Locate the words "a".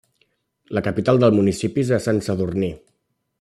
1.99-2.01